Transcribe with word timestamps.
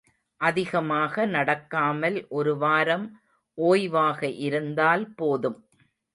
அதிகமாக 0.41 1.25
நடக்காமல் 1.27 2.17
ஒரு 2.29 2.57
வாரம் 2.57 3.05
ஓய்வாக 3.57 4.31
இருந்தால் 4.39 5.05
போதும். 5.15 5.59